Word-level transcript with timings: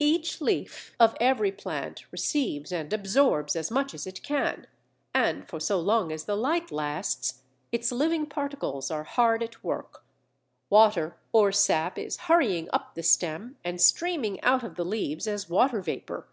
Each 0.00 0.40
leaf 0.40 0.96
of 0.98 1.14
every 1.20 1.52
plant 1.52 2.06
receives 2.10 2.72
and 2.72 2.90
absorbs 2.90 3.54
as 3.54 3.70
much 3.70 3.92
as 3.92 4.06
it 4.06 4.22
can, 4.22 4.66
and, 5.12 5.46
for 5.46 5.60
so 5.60 5.78
long 5.78 6.10
as 6.10 6.24
the 6.24 6.38
light 6.38 6.72
lasts, 6.72 7.42
its 7.70 7.92
living 7.92 8.24
particles 8.24 8.90
are 8.90 9.04
hard 9.04 9.42
at 9.42 9.62
work: 9.62 10.02
water 10.70 11.18
or 11.34 11.52
sap 11.52 11.98
is 11.98 12.16
hurrying 12.32 12.70
up 12.72 12.94
the 12.94 13.02
stem 13.02 13.58
and 13.62 13.78
streaming 13.78 14.40
out 14.42 14.62
of 14.64 14.76
the 14.76 14.86
leaves 14.86 15.26
as 15.26 15.50
water 15.50 15.82
vapour. 15.82 16.28